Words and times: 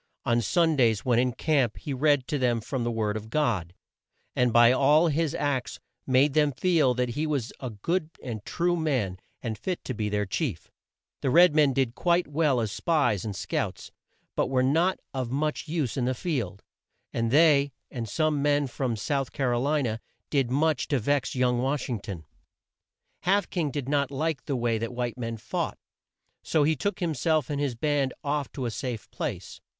On 0.25 0.41
Sundays, 0.41 1.05
when 1.05 1.19
in 1.19 1.31
camp, 1.33 1.77
he 1.77 1.93
read 1.93 2.27
to 2.27 2.39
them 2.39 2.59
from 2.59 2.83
the 2.83 2.89
word 2.89 3.15
of 3.15 3.29
God, 3.29 3.75
and 4.35 4.51
by 4.51 4.71
all 4.71 5.09
his 5.09 5.35
acts 5.35 5.79
made 6.07 6.33
them 6.33 6.51
feel 6.51 6.95
that 6.95 7.09
he 7.09 7.27
was 7.27 7.53
a 7.59 7.69
good 7.69 8.09
and 8.23 8.43
true 8.43 8.75
man, 8.75 9.19
and 9.43 9.59
fit 9.59 9.83
to 9.85 9.93
be 9.93 10.09
their 10.09 10.25
chief. 10.25 10.71
The 11.21 11.29
red 11.29 11.53
men 11.53 11.71
did 11.71 11.93
quite 11.93 12.27
well 12.27 12.59
as 12.61 12.71
spies 12.71 13.23
and 13.23 13.35
scouts, 13.35 13.91
but 14.35 14.49
were 14.49 14.63
not 14.63 14.99
of 15.13 15.29
much 15.29 15.67
use 15.67 15.95
in 15.95 16.05
the 16.05 16.15
field, 16.15 16.63
and 17.13 17.29
they, 17.29 17.71
and 17.91 18.09
some 18.09 18.41
men 18.41 18.65
from 18.65 18.95
South 18.95 19.31
Car 19.31 19.53
o 19.53 19.61
li 19.61 19.83
na, 19.83 19.97
did 20.31 20.49
much 20.49 20.87
to 20.87 20.97
vex 20.97 21.35
young 21.35 21.59
Wash 21.59 21.87
ing 21.87 21.99
ton. 21.99 22.25
Half 23.19 23.51
King 23.51 23.69
did 23.69 23.87
not 23.87 24.09
like 24.09 24.45
the 24.45 24.55
way 24.55 24.79
that 24.79 24.95
white 24.95 25.19
men 25.19 25.37
fought, 25.37 25.77
so 26.41 26.63
he 26.63 26.75
took 26.75 27.03
him 27.03 27.13
self 27.13 27.51
and 27.51 27.61
his 27.61 27.75
band 27.75 28.15
off 28.23 28.51
to 28.53 28.65
a 28.65 28.71
safe 28.71 29.07
place. 29.11 29.61